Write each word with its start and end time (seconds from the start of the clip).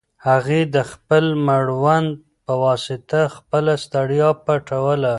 هغې 0.27 0.61
د 0.75 0.77
خپل 0.91 1.25
مړوند 1.47 2.09
په 2.45 2.53
واسطه 2.65 3.21
خپله 3.35 3.73
ستړیا 3.83 4.29
پټوله. 4.45 5.09